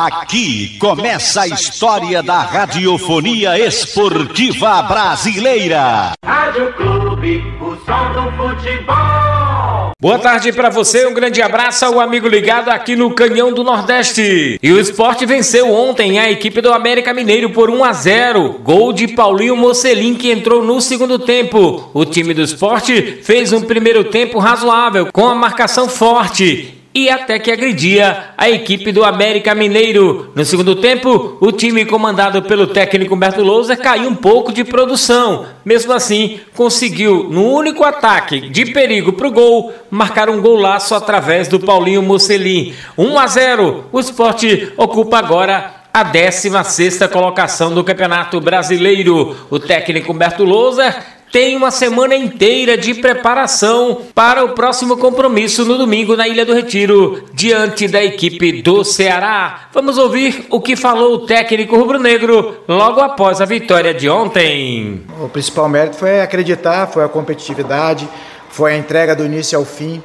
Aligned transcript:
Aqui 0.00 0.78
começa 0.78 1.40
a 1.40 1.48
história 1.48 2.22
da 2.22 2.38
radiofonia 2.38 3.58
esportiva 3.58 4.80
brasileira. 4.82 6.12
Rádio 6.24 6.72
Clube, 6.74 7.42
o 7.60 7.74
som 7.84 8.12
do 8.12 8.30
futebol. 8.36 9.90
Boa 10.00 10.20
tarde 10.20 10.52
para 10.52 10.70
você, 10.70 11.04
um 11.04 11.12
grande 11.12 11.42
abraço 11.42 11.84
ao 11.84 11.98
amigo 11.98 12.28
ligado 12.28 12.68
aqui 12.68 12.94
no 12.94 13.10
Canhão 13.10 13.52
do 13.52 13.64
Nordeste. 13.64 14.56
E 14.62 14.70
o 14.70 14.78
esporte 14.78 15.26
venceu 15.26 15.74
ontem 15.74 16.20
a 16.20 16.30
equipe 16.30 16.60
do 16.60 16.72
América 16.72 17.12
Mineiro 17.12 17.50
por 17.50 17.68
1 17.68 17.82
a 17.82 17.92
0. 17.92 18.60
Gol 18.62 18.92
de 18.92 19.08
Paulinho 19.08 19.56
Mocelin 19.56 20.14
que 20.14 20.30
entrou 20.30 20.62
no 20.62 20.80
segundo 20.80 21.18
tempo. 21.18 21.90
O 21.92 22.04
time 22.04 22.32
do 22.32 22.42
esporte 22.42 23.18
fez 23.24 23.52
um 23.52 23.62
primeiro 23.62 24.04
tempo 24.04 24.38
razoável, 24.38 25.08
com 25.12 25.26
a 25.26 25.34
marcação 25.34 25.88
forte 25.88 26.77
e 27.04 27.08
até 27.08 27.38
que 27.38 27.52
agredia 27.52 28.30
a 28.36 28.50
equipe 28.50 28.90
do 28.90 29.04
América 29.04 29.54
Mineiro. 29.54 30.32
No 30.34 30.44
segundo 30.44 30.74
tempo, 30.74 31.36
o 31.40 31.52
time 31.52 31.84
comandado 31.84 32.42
pelo 32.42 32.66
técnico 32.66 33.14
Humberto 33.14 33.40
Lousa 33.42 33.76
caiu 33.76 34.08
um 34.08 34.14
pouco 34.16 34.52
de 34.52 34.64
produção. 34.64 35.46
Mesmo 35.64 35.92
assim, 35.92 36.40
conseguiu, 36.56 37.28
no 37.30 37.52
único 37.52 37.84
ataque 37.84 38.40
de 38.40 38.66
perigo 38.66 39.12
para 39.12 39.28
o 39.28 39.30
gol, 39.30 39.72
marcar 39.88 40.28
um 40.28 40.40
golaço 40.40 40.92
através 40.94 41.46
do 41.46 41.60
Paulinho 41.60 42.02
Mocelin. 42.02 42.74
1 42.96 43.18
a 43.18 43.26
0. 43.28 43.84
O 43.92 44.00
esporte 44.00 44.72
ocupa 44.76 45.18
agora 45.18 45.74
a 45.94 46.02
16 46.02 46.98
colocação 47.12 47.72
do 47.72 47.84
Campeonato 47.84 48.40
Brasileiro. 48.40 49.36
O 49.48 49.60
técnico 49.60 50.12
Humberto 50.12 50.42
Lousa 50.42 50.96
tem 51.30 51.56
uma 51.56 51.70
semana 51.70 52.14
inteira 52.14 52.76
de 52.76 52.94
preparação 52.94 54.02
para 54.14 54.44
o 54.44 54.50
próximo 54.50 54.96
compromisso 54.96 55.64
no 55.64 55.76
domingo 55.76 56.16
na 56.16 56.26
Ilha 56.26 56.44
do 56.44 56.54
Retiro, 56.54 57.24
diante 57.32 57.86
da 57.86 58.02
equipe 58.02 58.62
do 58.62 58.82
Ceará. 58.84 59.68
Vamos 59.72 59.98
ouvir 59.98 60.46
o 60.50 60.60
que 60.60 60.74
falou 60.74 61.14
o 61.14 61.26
técnico 61.26 61.76
rubro-negro 61.76 62.58
logo 62.66 63.00
após 63.00 63.40
a 63.40 63.44
vitória 63.44 63.92
de 63.92 64.08
ontem. 64.08 65.02
O 65.20 65.28
principal 65.28 65.68
mérito 65.68 65.96
foi 65.96 66.20
acreditar, 66.20 66.86
foi 66.86 67.04
a 67.04 67.08
competitividade, 67.08 68.08
foi 68.48 68.72
a 68.72 68.76
entrega 68.76 69.14
do 69.14 69.24
início 69.24 69.58
ao 69.58 69.64
fim. 69.64 70.02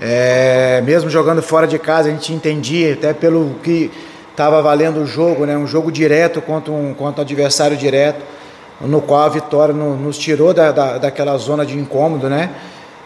É, 0.00 0.80
mesmo 0.84 1.10
jogando 1.10 1.42
fora 1.42 1.66
de 1.66 1.78
casa, 1.78 2.08
a 2.08 2.12
gente 2.12 2.32
entendia, 2.32 2.94
até 2.94 3.12
pelo 3.12 3.56
que 3.62 3.90
estava 4.30 4.62
valendo 4.62 5.00
o 5.00 5.06
jogo, 5.06 5.44
né, 5.44 5.56
um 5.56 5.66
jogo 5.66 5.92
direto 5.92 6.40
contra 6.40 6.72
um, 6.72 6.94
contra 6.94 7.20
um 7.20 7.24
adversário 7.24 7.76
direto 7.76 8.22
no 8.82 9.00
qual 9.00 9.22
a 9.22 9.28
vitória 9.28 9.74
no, 9.74 9.96
nos 9.96 10.18
tirou 10.18 10.52
da, 10.52 10.72
da, 10.72 10.98
daquela 10.98 11.36
zona 11.38 11.64
de 11.64 11.78
incômodo, 11.78 12.28
né? 12.28 12.50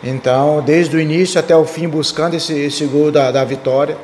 Então, 0.02 0.62
desde 0.64 0.96
o 0.96 1.00
início 1.00 1.41
até 1.41 1.56
o 1.56 1.64
fim, 1.64 1.88
buscando 1.88 2.34
esse, 2.34 2.52
esse 2.52 2.84
gol 2.84 3.10
da, 3.10 3.30
da 3.30 3.44
vitória. 3.44 3.97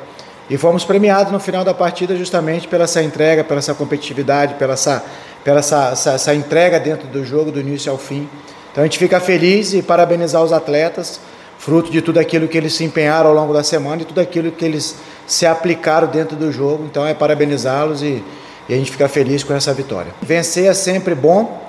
E 0.49 0.57
fomos 0.57 0.83
premiados 0.83 1.31
no 1.31 1.39
final 1.39 1.63
da 1.63 1.73
partida 1.73 2.15
justamente 2.15 2.67
pela 2.67 2.83
essa 2.83 3.01
entrega, 3.01 3.43
pela 3.43 3.59
essa 3.59 3.73
competitividade, 3.73 4.55
pela 4.55 4.73
essa, 4.73 5.03
pela 5.43 5.59
essa, 5.59 5.91
essa, 5.91 6.11
essa 6.11 6.35
entrega 6.35 6.79
dentro 6.79 7.07
do 7.07 7.23
jogo, 7.23 7.51
do 7.51 7.59
início 7.59 7.91
ao 7.91 7.97
fim. 7.97 8.27
Então 8.71 8.83
a 8.83 8.85
gente 8.85 8.99
fica 8.99 9.19
feliz 9.19 9.73
e 9.73 9.81
parabenizar 9.81 10.43
os 10.43 10.51
atletas, 10.51 11.19
fruto 11.57 11.89
de 11.91 12.01
tudo 12.01 12.19
aquilo 12.19 12.47
que 12.47 12.57
eles 12.57 12.73
se 12.73 12.83
empenharam 12.83 13.29
ao 13.29 13.35
longo 13.35 13.53
da 13.53 13.63
semana 13.63 14.01
e 14.01 14.05
tudo 14.05 14.19
aquilo 14.19 14.51
que 14.51 14.65
eles 14.65 14.95
se 15.25 15.45
aplicaram 15.45 16.07
dentro 16.07 16.35
do 16.35 16.51
jogo. 16.51 16.83
Então 16.85 17.07
é 17.07 17.13
parabenizá-los 17.13 18.01
e, 18.01 18.21
e 18.67 18.73
a 18.73 18.77
gente 18.77 18.91
fica 18.91 19.07
feliz 19.07 19.43
com 19.43 19.53
essa 19.53 19.73
vitória. 19.73 20.11
Vencer 20.21 20.65
é 20.65 20.73
sempre 20.73 21.15
bom, 21.15 21.62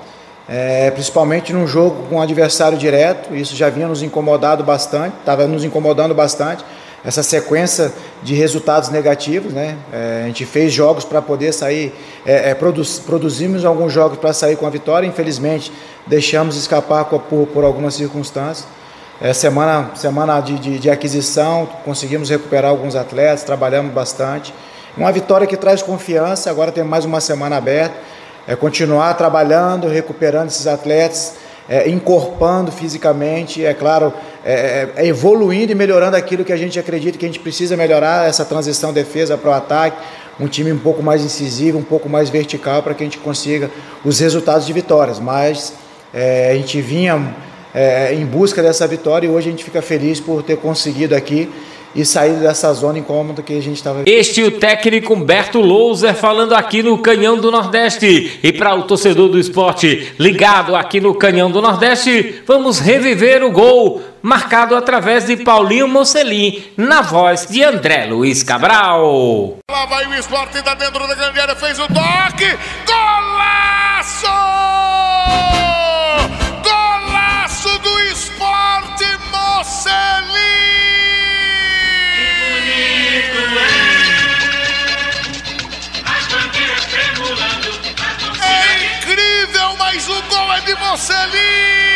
é, 0.48 0.90
principalmente 0.90 1.52
num 1.52 1.66
jogo 1.66 2.06
com 2.08 2.16
um 2.16 2.20
adversário 2.20 2.76
direto, 2.76 3.34
isso 3.34 3.56
já 3.56 3.70
vinha 3.70 3.88
nos 3.88 4.02
incomodado 4.02 4.62
bastante, 4.62 5.16
estava 5.18 5.46
nos 5.46 5.64
incomodando 5.64 6.14
bastante, 6.14 6.64
essa 7.04 7.22
sequência 7.22 7.92
de 8.22 8.34
resultados 8.34 8.88
negativos, 8.88 9.52
né? 9.52 9.76
É, 9.92 10.22
a 10.24 10.26
gente 10.26 10.46
fez 10.46 10.72
jogos 10.72 11.04
para 11.04 11.20
poder 11.20 11.52
sair, 11.52 11.94
é, 12.24 12.50
é, 12.50 12.54
produz, 12.54 12.98
produzimos 12.98 13.64
alguns 13.64 13.92
jogos 13.92 14.18
para 14.18 14.32
sair 14.32 14.56
com 14.56 14.66
a 14.66 14.70
vitória, 14.70 15.06
infelizmente 15.06 15.70
deixamos 16.06 16.56
escapar 16.56 17.04
por, 17.04 17.46
por 17.46 17.64
algumas 17.64 17.94
circunstâncias. 17.94 18.66
É, 19.20 19.32
semana 19.32 19.90
semana 19.94 20.40
de, 20.40 20.58
de, 20.58 20.78
de 20.78 20.90
aquisição, 20.90 21.68
conseguimos 21.84 22.30
recuperar 22.30 22.70
alguns 22.70 22.96
atletas, 22.96 23.44
trabalhamos 23.44 23.92
bastante. 23.92 24.52
Uma 24.96 25.12
vitória 25.12 25.46
que 25.46 25.56
traz 25.56 25.82
confiança, 25.82 26.50
agora 26.50 26.72
tem 26.72 26.84
mais 26.84 27.04
uma 27.04 27.20
semana 27.20 27.56
aberta 27.56 27.94
é 28.46 28.54
continuar 28.54 29.14
trabalhando, 29.14 29.88
recuperando 29.88 30.48
esses 30.48 30.66
atletas, 30.66 31.34
é, 31.68 31.88
encorpando 31.88 32.70
fisicamente, 32.70 33.64
é 33.64 33.72
claro, 33.72 34.12
é, 34.44 34.52
é, 34.96 35.02
é, 35.02 35.06
evoluindo 35.06 35.72
e 35.72 35.74
melhorando 35.74 36.16
aquilo 36.16 36.44
que 36.44 36.52
a 36.52 36.56
gente 36.56 36.78
acredita 36.78 37.16
que 37.16 37.24
a 37.24 37.28
gente 37.28 37.40
precisa 37.40 37.76
melhorar, 37.76 38.28
essa 38.28 38.44
transição 38.44 38.92
defesa 38.92 39.38
para 39.38 39.50
o 39.50 39.54
ataque, 39.54 39.96
um 40.38 40.46
time 40.46 40.72
um 40.72 40.78
pouco 40.78 41.02
mais 41.02 41.24
incisivo, 41.24 41.78
um 41.78 41.82
pouco 41.82 42.08
mais 42.08 42.28
vertical 42.28 42.82
para 42.82 42.92
que 42.92 43.02
a 43.02 43.06
gente 43.06 43.18
consiga 43.18 43.70
os 44.04 44.18
resultados 44.18 44.66
de 44.66 44.72
vitórias. 44.72 45.18
Mas 45.18 45.72
é, 46.12 46.50
a 46.50 46.54
gente 46.54 46.80
vinha 46.80 47.34
é, 47.74 48.12
em 48.12 48.26
busca 48.26 48.62
dessa 48.62 48.86
vitória 48.86 49.26
e 49.26 49.30
hoje 49.30 49.48
a 49.48 49.50
gente 49.50 49.64
fica 49.64 49.80
feliz 49.80 50.20
por 50.20 50.42
ter 50.42 50.56
conseguido 50.58 51.14
aqui 51.14 51.50
e 51.94 52.04
sair 52.04 52.34
dessa 52.34 52.72
zona 52.72 52.98
incômoda 52.98 53.42
que 53.42 53.56
a 53.56 53.62
gente 53.62 53.76
estava. 53.76 54.02
Este 54.06 54.42
é 54.42 54.46
o 54.46 54.50
técnico 54.50 55.14
Humberto 55.14 55.60
Louser 55.60 56.14
falando 56.14 56.54
aqui 56.54 56.82
no 56.82 56.98
Canhão 56.98 57.38
do 57.38 57.50
Nordeste. 57.50 58.40
E 58.42 58.52
para 58.52 58.74
o 58.74 58.82
torcedor 58.82 59.28
do 59.28 59.38
esporte 59.38 60.14
ligado 60.18 60.74
aqui 60.74 61.00
no 61.00 61.14
Canhão 61.14 61.50
do 61.50 61.62
Nordeste, 61.62 62.42
vamos 62.46 62.78
reviver 62.78 63.44
o 63.44 63.50
gol 63.50 64.02
marcado 64.24 64.74
através 64.74 65.26
de 65.26 65.36
Paulinho 65.36 65.86
Mocelin, 65.86 66.64
na 66.78 67.02
voz 67.02 67.46
de 67.46 67.62
André 67.62 68.06
Luiz 68.06 68.42
Cabral. 68.42 69.58
Lá 69.70 69.86
vai 69.86 70.06
o 70.06 70.14
esporte 70.14 70.62
da 70.62 70.74
dentro 70.74 71.06
da 71.06 71.14
grande 71.14 71.38
área, 71.38 71.54
fez 71.54 71.78
o 71.78 71.86
toque, 71.88 72.58
golaço! 72.86 74.26
Golaço 76.62 77.78
do 77.80 78.00
esporte 78.00 79.04
Mocelin! 79.30 80.73
Gol 90.96 91.93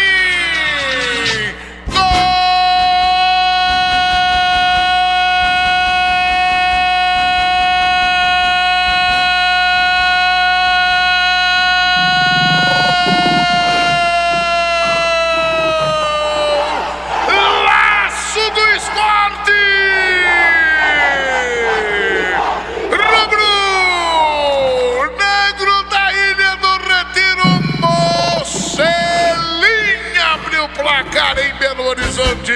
placar 30.79 31.37
em 31.39 31.53
Belo 31.55 31.89
Horizonte. 31.89 32.53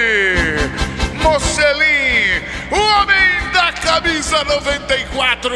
Mocelin, 1.21 2.41
o 2.71 2.75
homem 2.75 3.51
da 3.51 3.71
camisa 3.73 4.43
94. 4.45 5.53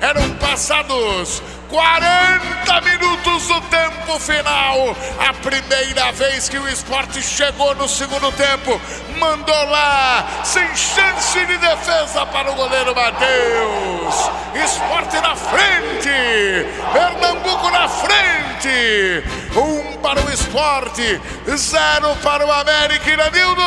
Eram 0.00 0.30
passados 0.36 1.42
40 1.68 2.80
minutos 2.82 3.48
do 3.48 3.60
tempo 3.62 4.18
final. 4.20 4.96
A 5.18 5.32
primeira 5.34 6.12
vez 6.12 6.48
que 6.48 6.58
o 6.58 6.68
esporte 6.68 7.20
chegou 7.20 7.74
no 7.74 7.88
segundo 7.88 8.30
tempo. 8.32 8.80
Mandou 9.18 9.64
lá, 9.68 10.42
sem 10.44 10.66
chance 10.76 11.46
de 11.46 11.58
defesa 11.58 12.24
para 12.26 12.52
o 12.52 12.54
goleiro 12.54 12.94
Matheus. 12.94 14.30
Esporte 14.64 15.20
na 15.20 15.34
frente. 15.34 16.66
Pernambuco 16.92 17.70
na 17.70 17.88
frente. 17.88 19.24
Um 19.56 19.96
para 19.98 20.20
o 20.24 20.30
esporte, 20.30 21.20
zero 21.56 22.14
para 22.22 22.46
o 22.46 22.52
América 22.52 23.10
Iranildo. 23.10 23.62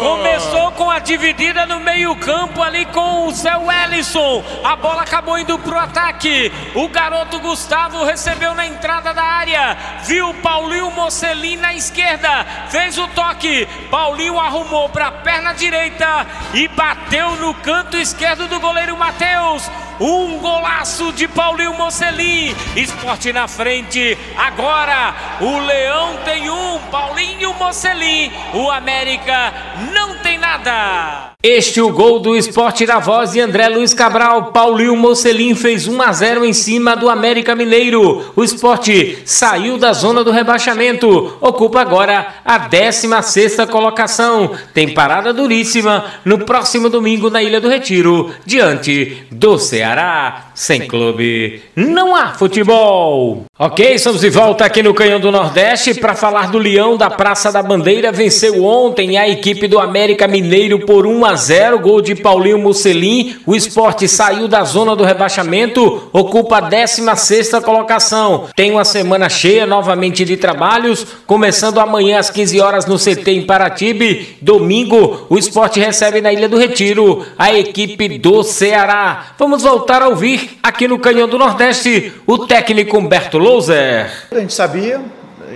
Começou 0.00 0.72
com 0.72 0.90
a 0.90 0.98
dividida 0.98 1.66
no 1.66 1.80
meio-campo 1.80 2.62
ali 2.62 2.86
com 2.86 3.26
o 3.26 3.32
Zé 3.32 3.56
Wellison. 3.56 4.42
A 4.64 4.76
bola 4.76 5.02
acabou 5.02 5.38
indo 5.38 5.58
pro 5.58 5.78
ataque. 5.78 6.52
O 6.74 6.88
garoto 6.88 7.38
Gustavo 7.40 8.04
recebeu 8.04 8.54
na 8.54 8.66
entrada 8.66 9.12
da 9.12 9.22
área. 9.22 9.76
Viu 10.04 10.32
Paulinho 10.34 10.90
Mocelin 10.92 11.56
na 11.56 11.74
esquerda. 11.74 12.46
Fez 12.68 12.96
o 12.96 13.06
toque. 13.08 13.66
Paulinho 13.90 14.38
arrumou 14.38 14.88
para 14.88 15.08
a 15.08 15.12
perna 15.12 15.52
direita 15.52 16.26
e 16.54 16.68
bateu 16.68 17.36
no 17.36 17.52
canto 17.54 17.96
esquerdo 17.96 18.48
do 18.48 18.60
goleiro 18.60 18.96
Matheus. 18.96 19.68
Um 20.00 20.38
golaço 20.38 21.12
de 21.12 21.26
Paulinho 21.26 21.74
Mocelin. 21.74 22.54
Esporte 22.76 23.32
na 23.32 23.48
frente. 23.48 24.16
Agora 24.36 25.14
o 25.40 25.58
Leão 25.60 26.18
tem 26.24 26.50
um. 26.50 26.78
Paulinho 26.90 27.54
Mocelin. 27.54 28.30
O 28.54 28.70
América 28.70 29.52
não 29.92 30.18
tem 30.18 30.38
nada. 30.38 31.35
Este 31.48 31.80
o 31.80 31.92
gol 31.92 32.18
do 32.18 32.36
Esporte 32.36 32.84
da 32.84 32.98
Voz 32.98 33.36
e 33.36 33.40
André 33.40 33.68
Luiz 33.68 33.94
Cabral. 33.94 34.46
Paulinho 34.46 34.96
Mocelin 34.96 35.54
fez 35.54 35.86
1 35.86 36.02
a 36.02 36.12
0 36.12 36.44
em 36.44 36.52
cima 36.52 36.96
do 36.96 37.08
América 37.08 37.54
Mineiro. 37.54 38.32
O 38.34 38.42
Esporte 38.42 39.18
saiu 39.24 39.78
da 39.78 39.92
zona 39.92 40.24
do 40.24 40.32
rebaixamento. 40.32 41.38
Ocupa 41.40 41.80
agora 41.80 42.34
a 42.44 42.58
16 42.58 43.58
colocação. 43.70 44.56
Tem 44.74 44.92
parada 44.92 45.32
duríssima 45.32 46.06
no 46.24 46.44
próximo 46.44 46.90
domingo 46.90 47.30
na 47.30 47.40
Ilha 47.40 47.60
do 47.60 47.68
Retiro, 47.68 48.34
diante 48.44 49.24
do 49.30 49.56
Ceará. 49.56 50.46
Sem 50.52 50.88
clube, 50.88 51.62
não 51.76 52.16
há 52.16 52.32
futebol. 52.32 53.44
Ok, 53.56 53.94
estamos 53.94 54.22
de 54.22 54.30
volta 54.30 54.64
aqui 54.64 54.82
no 54.82 54.92
Canhão 54.92 55.20
do 55.20 55.30
Nordeste 55.30 55.94
para 55.94 56.16
falar 56.16 56.50
do 56.50 56.58
Leão 56.58 56.96
da 56.96 57.08
Praça 57.08 57.52
da 57.52 57.62
Bandeira. 57.62 58.10
Venceu 58.10 58.64
ontem 58.64 59.16
a 59.16 59.28
equipe 59.28 59.68
do 59.68 59.78
América 59.78 60.26
Mineiro 60.26 60.80
por 60.80 61.06
1 61.06 61.24
a 61.24 61.35
0, 61.36 61.78
gol 61.78 62.00
de 62.00 62.14
Paulinho 62.14 62.58
Musselin. 62.58 63.36
O 63.46 63.54
esporte 63.54 64.08
saiu 64.08 64.48
da 64.48 64.64
zona 64.64 64.96
do 64.96 65.04
rebaixamento, 65.04 66.08
ocupa 66.12 66.58
a 66.58 66.60
16 66.60 67.50
colocação. 67.64 68.48
Tem 68.56 68.70
uma 68.70 68.84
semana 68.84 69.28
cheia 69.28 69.66
novamente 69.66 70.24
de 70.24 70.36
trabalhos, 70.36 71.06
começando 71.26 71.78
amanhã 71.78 72.18
às 72.18 72.30
15 72.30 72.60
horas 72.60 72.86
no 72.86 72.98
CT 72.98 73.30
em 73.30 73.46
Paratibe. 73.46 74.36
Domingo, 74.40 75.26
o 75.28 75.38
esporte 75.38 75.78
recebe 75.78 76.20
na 76.20 76.32
Ilha 76.32 76.48
do 76.48 76.58
Retiro 76.58 77.24
a 77.38 77.52
equipe 77.52 78.18
do 78.18 78.42
Ceará. 78.42 79.26
Vamos 79.38 79.62
voltar 79.62 80.02
a 80.02 80.08
ouvir 80.08 80.58
aqui 80.62 80.88
no 80.88 80.98
Canhão 80.98 81.28
do 81.28 81.38
Nordeste 81.38 82.12
o 82.26 82.46
técnico 82.46 82.98
Humberto 82.98 83.38
Louser. 83.38 84.10
A 84.30 84.38
gente 84.38 84.54
sabia 84.54 85.00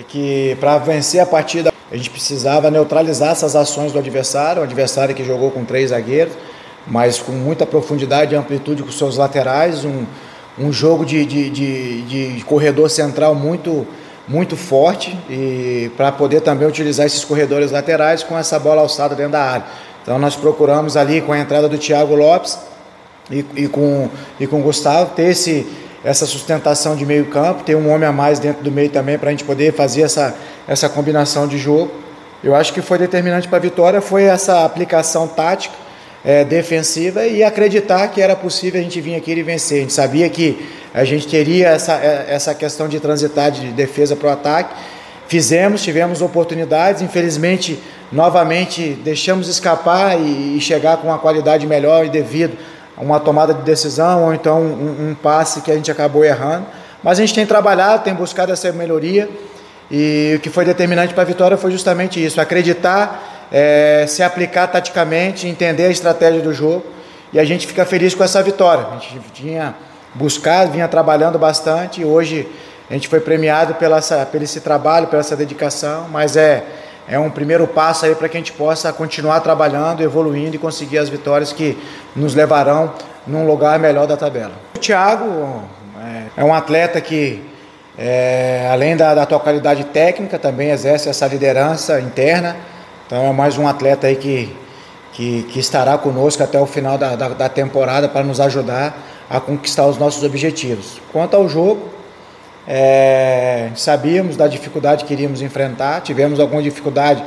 que 0.09 0.57
para 0.61 0.79
vencer 0.79 1.21
a 1.21 1.27
partida 1.27 1.70
a 1.91 1.97
gente 1.97 2.11
precisava 2.11 2.71
neutralizar 2.71 3.31
essas 3.31 3.57
ações 3.57 3.93
do 3.93 3.99
adversário, 3.99 4.63
o 4.63 4.65
adversário 4.65 5.15
que 5.15 5.25
jogou 5.25 5.51
com 5.51 5.65
três 5.65 5.91
zagueiros, 5.91 6.35
mas 6.87 7.19
com 7.19 7.33
muita 7.33 7.67
profundidade 7.67 8.35
e 8.35 8.39
amplitude 8.39 8.83
com 8.83 8.93
seus 8.93 9.17
laterais, 9.17 9.85
um, 9.85 10.05
um 10.59 10.73
jogo 10.73 11.05
de, 11.05 11.25
de, 11.25 11.51
de, 11.51 12.03
de 12.33 12.45
corredor 12.45 12.89
central 12.89 13.35
muito, 13.35 13.87
muito 14.29 14.57
forte 14.57 15.19
e 15.29 15.91
para 15.97 16.13
poder 16.13 16.43
também 16.43 16.67
utilizar 16.67 17.07
esses 17.07 17.25
corredores 17.25 17.73
laterais 17.73 18.23
com 18.23 18.39
essa 18.39 18.59
bola 18.59 18.83
alçada 18.83 19.15
dentro 19.15 19.33
da 19.33 19.43
área. 19.43 19.65
Então 20.03 20.19
nós 20.19 20.37
procuramos 20.37 20.97
ali 20.97 21.21
com 21.21 21.33
a 21.33 21.39
entrada 21.39 21.69
do 21.69 21.77
Thiago 21.77 22.15
Lopes 22.15 22.59
e, 23.31 23.45
e, 23.57 23.69
com, 23.69 24.09
e 24.39 24.47
com 24.47 24.61
o 24.61 24.63
Gustavo 24.63 25.13
ter 25.15 25.31
esse, 25.31 25.67
essa 26.05 26.27
sustentação 26.27 26.97
de 26.97 27.05
meio 27.05 27.27
campo, 27.27 27.63
ter 27.63 27.75
um 27.75 27.91
homem 27.91 28.09
a 28.09 28.13
mais 28.13 28.39
dentro 28.39 28.63
do 28.63 28.71
meio 28.71 28.89
também 28.89 29.19
para 29.19 29.29
a 29.29 29.31
gente 29.33 29.45
poder 29.45 29.73
fazer 29.75 30.03
essa, 30.03 30.35
essa 30.67 30.89
combinação 30.89 31.47
de 31.47 31.59
jogo. 31.59 31.93
Eu 32.43 32.55
acho 32.55 32.73
que 32.73 32.81
foi 32.81 32.97
determinante 32.97 33.47
para 33.49 33.59
a 33.59 33.61
vitória 33.61 34.01
foi 34.01 34.25
essa 34.25 34.65
aplicação 34.65 35.29
tática 35.29 35.75
é, 36.25 36.45
defensiva 36.45 37.27
e 37.27 37.43
acreditar 37.43 38.09
que 38.09 38.21
era 38.21 38.35
possível 38.35 38.81
a 38.81 38.83
gente 38.83 39.01
vir 39.01 39.15
aqui 39.15 39.33
e 39.33 39.43
vencer. 39.43 39.79
A 39.79 39.81
gente 39.83 39.93
sabia 39.93 40.29
que 40.29 40.67
a 40.93 41.05
gente 41.05 41.27
teria 41.27 41.69
essa, 41.69 41.95
é, 41.95 42.27
essa 42.29 42.55
questão 42.55 42.89
de 42.89 42.99
transitar 42.99 43.51
de 43.51 43.69
defesa 43.69 44.17
para 44.17 44.29
o 44.29 44.33
ataque. 44.33 44.75
Fizemos, 45.29 45.83
tivemos 45.83 46.21
oportunidades, 46.23 47.03
infelizmente, 47.03 47.79
novamente 48.11 48.99
deixamos 49.05 49.49
escapar 49.49 50.19
e, 50.19 50.57
e 50.57 50.61
chegar 50.61 50.97
com 50.97 51.09
uma 51.09 51.19
qualidade 51.19 51.67
melhor 51.67 52.05
e 52.05 52.09
devido 52.09 52.57
uma 52.97 53.21
tomada 53.21 53.55
de 53.55 53.63
decisão 53.63 54.25
ou 54.25 54.35
então 54.35 54.61
um, 54.61 55.11
um 55.11 55.15
passe 55.15 55.61
que 55.61 55.71
a 55.71 55.75
gente 55.75 55.91
acabou 55.91 56.25
errando. 56.25 56.67
Mas 57.03 57.19
a 57.19 57.23
gente 57.23 57.35
tem 57.35 57.47
trabalhado, 57.47 58.05
tem 58.05 58.15
buscado 58.15 58.53
essa 58.53 58.71
melhoria. 58.73 59.29
E 59.91 60.35
o 60.37 60.41
que 60.41 60.51
foi 60.51 60.65
determinante 60.65 61.15
para 61.15 61.23
a 61.23 61.27
vitória 61.27 61.57
foi 61.57 61.71
justamente 61.71 62.25
isso: 62.25 62.41
acreditar, 62.41 63.49
é, 63.51 64.05
se 64.07 64.23
aplicar 64.23 64.67
taticamente, 64.69 65.49
entender 65.49 65.87
a 65.87 65.91
estratégia 65.91 66.41
do 66.41 66.53
jogo. 66.53 66.85
E 67.33 67.39
a 67.39 67.45
gente 67.45 67.67
fica 67.67 67.85
feliz 67.85 68.15
com 68.15 68.25
essa 68.25 68.43
vitória. 68.43 68.87
A 68.93 68.99
gente 68.99 69.21
tinha 69.33 69.75
buscado, 70.15 70.73
vinha 70.73 70.89
trabalhando 70.89 71.39
bastante 71.39 72.01
e 72.01 72.05
hoje 72.05 72.49
a 72.89 72.95
gente 72.95 73.07
foi 73.07 73.21
premiado 73.21 73.75
pela 73.75 73.99
essa, 73.99 74.27
pelo 74.27 74.43
esse 74.43 74.61
trabalho, 74.61 75.07
pela 75.07 75.21
essa 75.21 75.37
dedicação, 75.37 76.09
mas 76.11 76.37
é, 76.37 76.65
é 77.11 77.19
um 77.19 77.29
primeiro 77.29 77.67
passo 77.67 78.07
aí 78.07 78.15
para 78.15 78.29
que 78.29 78.37
a 78.37 78.41
gente 78.41 78.53
possa 78.53 78.93
continuar 78.93 79.41
trabalhando, 79.41 80.01
evoluindo 80.01 80.55
e 80.55 80.59
conseguir 80.59 80.99
as 80.99 81.09
vitórias 81.09 81.53
que 81.53 81.77
nos 82.15 82.37
levarão 82.37 82.93
num 83.27 83.45
lugar 83.45 83.81
melhor 83.81 84.07
da 84.07 84.17
tabela. 84.17 84.53
O 84.77 84.79
Thiago 84.79 85.65
é, 86.37 86.41
é 86.41 86.45
um 86.45 86.55
atleta 86.55 87.01
que 87.01 87.43
é, 87.99 88.71
além 88.73 88.97
da, 88.97 89.13
da 89.13 89.27
tua 89.27 89.41
qualidade 89.41 89.85
técnica, 89.87 90.39
também 90.39 90.71
exerce 90.71 91.09
essa 91.09 91.27
liderança 91.27 92.01
interna. 92.01 92.57
Então 93.07 93.27
é 93.27 93.33
mais 93.33 93.59
um 93.59 93.67
atleta 93.67 94.07
aí 94.07 94.15
que, 94.15 94.57
que, 95.13 95.43
que 95.51 95.59
estará 95.59 95.99
conosco 95.99 96.45
até 96.45 96.61
o 96.61 96.67
final 96.67 96.97
da, 96.97 97.17
da, 97.17 97.29
da 97.31 97.49
temporada 97.49 98.09
para 98.09 98.23
nos 98.23 98.41
ajudar 98.41 98.97
a 99.29 99.41
conquistar 99.41 99.85
os 99.87 99.99
nossos 99.99 100.23
objetivos. 100.23 101.03
Quanto 101.13 101.35
ao 101.35 101.49
jogo, 101.49 101.91
é, 102.67 103.71
sabíamos 103.75 104.37
da 104.37 104.47
dificuldade 104.47 105.05
que 105.05 105.13
iríamos 105.13 105.43
enfrentar, 105.43 106.01
tivemos 106.03 106.39
alguma 106.39 106.63
dificuldade 106.63 107.23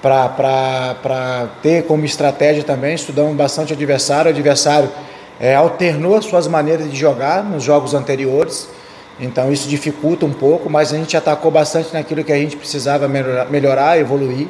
para 0.00 1.48
ter 1.62 1.84
como 1.84 2.04
estratégia 2.04 2.64
também, 2.64 2.94
estudamos 2.94 3.36
bastante 3.36 3.72
o 3.72 3.76
adversário, 3.76 4.30
o 4.30 4.34
adversário 4.34 4.90
é, 5.38 5.54
alternou 5.54 6.16
as 6.16 6.24
suas 6.24 6.46
maneiras 6.48 6.90
de 6.90 6.96
jogar 6.96 7.44
nos 7.44 7.62
jogos 7.62 7.94
anteriores, 7.94 8.68
então 9.20 9.52
isso 9.52 9.68
dificulta 9.68 10.26
um 10.26 10.32
pouco, 10.32 10.68
mas 10.68 10.92
a 10.92 10.96
gente 10.96 11.16
atacou 11.16 11.50
bastante 11.50 11.92
naquilo 11.92 12.24
que 12.24 12.32
a 12.32 12.36
gente 12.36 12.56
precisava 12.56 13.06
melhorar, 13.06 13.50
melhorar 13.50 13.98
evoluir. 13.98 14.48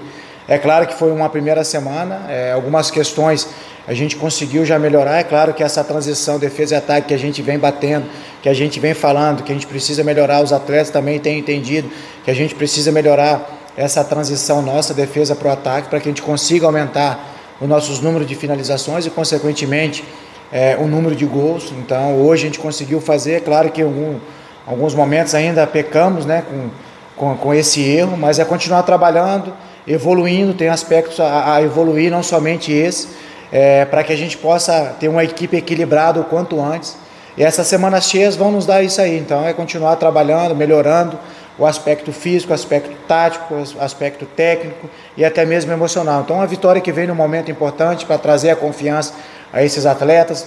É 0.49 0.59
claro 0.59 0.87
que 0.87 0.95
foi 0.95 1.13
uma 1.13 1.29
primeira 1.29 1.63
semana, 1.65 2.27
é, 2.29 2.53
algumas 2.53 2.91
questões 2.91 3.49
a 3.87 3.95
gente 3.95 4.17
conseguiu 4.17 4.65
já 4.65 4.79
melhorar. 4.79 5.19
É 5.19 5.25
claro 5.25 5.53
que 5.55 5.63
essa 5.63 5.83
transição 5.83 6.39
defesa 6.39 6.75
e 6.75 6.79
ataque 6.79 7.09
que 7.09 7.15
a 7.15 7.19
gente 7.19 7.43
vem 7.43 7.59
batendo, 7.59 8.07
que 8.41 8.49
a 8.49 8.55
gente 8.55 8.79
vem 8.79 8.95
falando, 8.95 9.43
que 9.43 9.51
a 9.51 9.55
gente 9.55 9.67
precisa 9.67 10.05
melhorar, 10.05 10.43
os 10.43 10.53
atletas 10.53 10.91
também 10.91 11.19
têm 11.19 11.39
entendido 11.39 11.91
que 12.25 12.31
a 12.31 12.35
gente 12.35 12.55
precisa 12.55 12.93
melhorar 12.93 13.45
essa 13.77 14.05
transição 14.05 14.63
nossa, 14.63 14.93
defesa 14.95 15.35
para 15.35 15.49
o 15.49 15.51
ataque, 15.51 15.89
para 15.89 15.99
que 15.99 16.09
a 16.09 16.11
gente 16.11 16.23
consiga 16.23 16.67
aumentar 16.67 17.19
os 17.61 17.69
nossos 17.69 18.01
números 18.01 18.27
de 18.27 18.35
finalizações 18.35 19.07
e, 19.07 19.11
consequentemente, 19.11 20.05
é, 20.53 20.77
o 20.79 20.87
número 20.87 21.17
de 21.17 21.25
gols. 21.25 21.73
Então, 21.73 22.21
hoje 22.21 22.45
a 22.45 22.47
gente 22.47 22.59
conseguiu 22.59 23.01
fazer, 23.01 23.35
é 23.35 23.41
claro 23.41 23.71
que 23.71 23.83
algum 23.83 24.19
alguns 24.67 24.95
momentos 24.95 25.35
ainda 25.35 25.67
pecamos 25.67 26.25
né, 26.25 26.43
com, 26.49 26.71
com, 27.17 27.37
com, 27.37 27.55
esse 27.55 27.83
erro, 27.83 28.17
mas 28.17 28.39
é 28.39 28.45
continuar 28.45 28.83
trabalhando, 28.83 29.53
evoluindo, 29.87 30.55
tem 30.55 30.69
aspectos 30.69 31.19
a, 31.21 31.55
a 31.55 31.63
evoluir, 31.63 32.11
não 32.11 32.23
somente 32.23 32.73
esse, 32.73 33.09
é, 33.51 33.85
para 33.85 34.03
que 34.05 34.13
a 34.13 34.17
gente 34.17 34.37
possa 34.37 34.95
ter 34.99 35.09
uma 35.09 35.25
equipe 35.25 35.57
equilibrada 35.57 36.21
o 36.21 36.25
quanto 36.25 36.61
antes. 36.61 36.97
E 37.37 37.43
essas 37.43 37.67
semanas 37.67 38.05
cheias 38.05 38.37
vão 38.37 38.53
nos 38.53 38.67
dar 38.67 38.83
isso 38.83 39.01
aí, 39.01 39.19
então 39.19 39.47
é 39.47 39.53
continuar 39.53 39.97
trabalhando, 39.97 40.55
melhorando 40.55 41.19
o 41.59 41.67
aspecto 41.67 42.13
físico, 42.13 42.53
o 42.53 42.55
aspecto 42.55 42.91
tático, 43.07 43.55
o 43.55 43.83
aspecto 43.83 44.27
técnico 44.27 44.89
e 45.17 45.25
até 45.25 45.45
mesmo 45.45 45.73
emocional. 45.73 46.23
Então, 46.23 46.37
uma 46.37 46.47
vitória 46.47 46.81
que 46.81 46.93
vem 46.93 47.07
num 47.07 47.15
momento 47.15 47.51
importante 47.51 48.05
para 48.07 48.19
trazer 48.19 48.51
a 48.51 48.57
confiança 48.57 49.15
a 49.53 49.63
esses 49.63 49.87
atletas, 49.87 50.47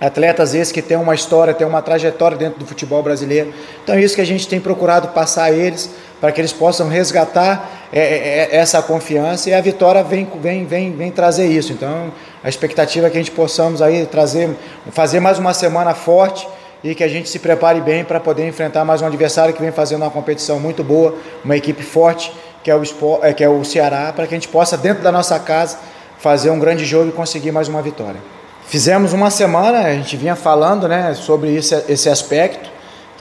Atletas 0.00 0.54
esses 0.54 0.72
que 0.72 0.82
têm 0.82 0.96
uma 0.96 1.14
história, 1.14 1.54
têm 1.54 1.66
uma 1.66 1.80
trajetória 1.80 2.36
dentro 2.36 2.58
do 2.58 2.66
futebol 2.66 3.02
brasileiro. 3.02 3.54
Então 3.82 3.94
é 3.94 4.00
isso 4.00 4.14
que 4.14 4.20
a 4.20 4.26
gente 4.26 4.46
tem 4.48 4.60
procurado 4.60 5.08
passar 5.08 5.44
a 5.44 5.52
eles, 5.52 5.88
para 6.20 6.32
que 6.32 6.40
eles 6.40 6.52
possam 6.52 6.88
resgatar 6.88 7.83
é, 7.96 8.00
é, 8.00 8.48
é, 8.50 8.56
essa 8.56 8.82
confiança 8.82 9.48
e 9.48 9.54
a 9.54 9.60
vitória 9.60 10.02
vem, 10.02 10.28
vem, 10.42 10.66
vem, 10.66 10.92
vem 10.92 11.12
trazer 11.12 11.46
isso. 11.46 11.72
Então 11.72 12.12
a 12.42 12.48
expectativa 12.48 13.06
é 13.06 13.10
que 13.10 13.16
a 13.16 13.20
gente 13.20 13.30
possamos 13.30 13.80
aí 13.80 14.04
trazer, 14.04 14.50
fazer 14.90 15.20
mais 15.20 15.38
uma 15.38 15.54
semana 15.54 15.94
forte 15.94 16.48
e 16.82 16.92
que 16.92 17.04
a 17.04 17.08
gente 17.08 17.28
se 17.28 17.38
prepare 17.38 17.80
bem 17.80 18.02
para 18.02 18.18
poder 18.18 18.48
enfrentar 18.48 18.84
mais 18.84 19.00
um 19.00 19.06
adversário 19.06 19.54
que 19.54 19.62
vem 19.62 19.70
fazendo 19.70 20.02
uma 20.02 20.10
competição 20.10 20.58
muito 20.58 20.82
boa, 20.82 21.14
uma 21.44 21.56
equipe 21.56 21.84
forte, 21.84 22.32
que 22.64 22.70
é 22.70 22.74
o, 22.74 22.82
é, 23.22 23.32
que 23.32 23.44
é 23.44 23.48
o 23.48 23.62
Ceará, 23.62 24.12
para 24.12 24.26
que 24.26 24.34
a 24.34 24.36
gente 24.36 24.48
possa, 24.48 24.76
dentro 24.76 25.00
da 25.00 25.12
nossa 25.12 25.38
casa, 25.38 25.78
fazer 26.18 26.50
um 26.50 26.58
grande 26.58 26.84
jogo 26.84 27.10
e 27.10 27.12
conseguir 27.12 27.52
mais 27.52 27.68
uma 27.68 27.80
vitória. 27.80 28.20
Fizemos 28.66 29.12
uma 29.12 29.30
semana, 29.30 29.78
a 29.78 29.92
gente 29.92 30.16
vinha 30.16 30.34
falando 30.34 30.88
né, 30.88 31.14
sobre 31.14 31.54
esse, 31.54 31.76
esse 31.88 32.08
aspecto 32.08 32.68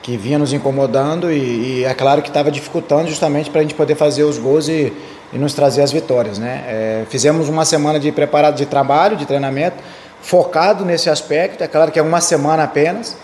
que 0.04 0.18
vinha 0.18 0.38
nos 0.38 0.52
incomodando 0.52 1.32
e, 1.32 1.80
e 1.80 1.86
é 1.86 1.94
claro 1.94 2.22
que 2.22 2.28
estava 2.28 2.52
dificultando 2.52 3.08
justamente 3.08 3.50
para 3.50 3.62
a 3.62 3.64
gente 3.64 3.74
poder 3.74 3.96
fazer 3.96 4.24
os 4.24 4.38
gols 4.38 4.68
e, 4.68 4.92
e 5.32 5.38
nos 5.38 5.54
trazer 5.54 5.82
as 5.82 5.94
vitórias. 5.94 6.38
Né? 6.38 6.64
É, 6.68 7.06
fizemos 7.10 7.48
uma 7.48 7.64
semana 7.64 7.98
de 7.98 8.12
preparado 8.12 8.56
de 8.56 8.66
trabalho, 8.66 9.16
de 9.16 9.26
treinamento, 9.26 9.78
focado 10.22 10.84
nesse 10.84 11.10
aspecto, 11.10 11.64
é 11.64 11.68
claro 11.68 11.90
que 11.90 11.98
é 11.98 12.02
uma 12.02 12.20
semana 12.20 12.64
apenas, 12.64 13.16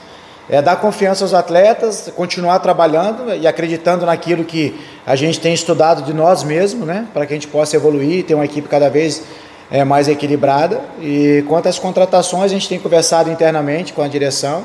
é 0.50 0.62
dar 0.62 0.78
confiança 0.78 1.24
aos 1.24 1.34
atletas, 1.34 2.12
continuar 2.16 2.60
trabalhando 2.60 3.36
e 3.36 3.46
acreditando 3.46 4.06
naquilo 4.06 4.44
que 4.44 4.80
a 5.06 5.16
gente 5.16 5.40
tem 5.40 5.54
estudado 5.54 6.02
de 6.02 6.14
nós 6.14 6.44
mesmos, 6.44 6.88
né, 6.88 7.08
para 7.14 7.26
que 7.26 7.34
a 7.34 7.36
gente 7.36 7.48
possa 7.48 7.76
evoluir, 7.76 8.26
ter 8.26 8.36
uma 8.36 8.46
equipe 8.46 8.68
cada 8.68 8.90
vez 8.90 9.22
é, 9.70 9.84
mais 9.84 10.08
equilibrada. 10.08 10.82
E 11.02 11.44
quanto 11.48 11.68
às 11.68 11.78
contratações, 11.78 12.46
a 12.46 12.48
gente 12.48 12.68
tem 12.68 12.80
conversado 12.80 13.30
internamente 13.30 13.94
com 13.94 14.02
a 14.02 14.08
direção. 14.08 14.64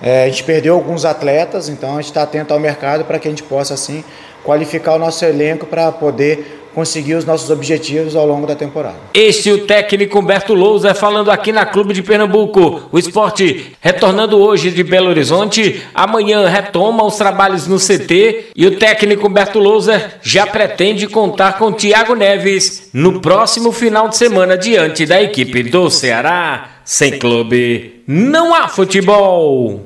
É, 0.00 0.24
a 0.24 0.28
gente 0.28 0.44
perdeu 0.44 0.74
alguns 0.74 1.04
atletas, 1.04 1.68
então 1.68 1.92
a 1.92 1.96
gente 1.96 2.06
está 2.06 2.22
atento 2.22 2.52
ao 2.52 2.60
mercado 2.60 3.04
para 3.04 3.18
que 3.18 3.26
a 3.26 3.30
gente 3.30 3.42
possa 3.42 3.74
assim 3.74 4.04
qualificar 4.44 4.94
o 4.94 4.98
nosso 4.98 5.24
elenco 5.24 5.66
para 5.66 5.90
poder 5.90 6.66
conseguir 6.76 7.14
os 7.14 7.24
nossos 7.24 7.48
objetivos 7.48 8.14
ao 8.14 8.26
longo 8.26 8.46
da 8.46 8.54
temporada. 8.54 8.96
Este 9.14 9.48
é 9.48 9.52
o 9.54 9.66
técnico 9.66 10.18
Humberto 10.18 10.52
Lousa 10.52 10.92
falando 10.92 11.30
aqui 11.30 11.50
na 11.50 11.64
Clube 11.64 11.94
de 11.94 12.02
Pernambuco. 12.02 12.82
O 12.92 12.98
esporte 12.98 13.72
retornando 13.80 14.38
hoje 14.38 14.70
de 14.70 14.84
Belo 14.84 15.08
Horizonte, 15.08 15.82
amanhã 15.94 16.46
retoma 16.46 17.02
os 17.02 17.16
trabalhos 17.16 17.66
no 17.66 17.78
CT 17.78 18.48
e 18.54 18.66
o 18.66 18.76
técnico 18.76 19.26
Humberto 19.26 19.58
Lousa 19.58 20.12
já 20.20 20.46
pretende 20.46 21.06
contar 21.06 21.56
com 21.56 21.72
Thiago 21.72 22.14
Neves 22.14 22.90
no 22.92 23.22
próximo 23.22 23.72
final 23.72 24.10
de 24.10 24.18
semana 24.18 24.58
diante 24.58 25.06
da 25.06 25.22
equipe 25.22 25.62
do 25.62 25.88
Ceará. 25.88 26.72
Sem 26.84 27.18
clube, 27.18 28.02
não 28.06 28.54
há 28.54 28.68
futebol. 28.68 29.80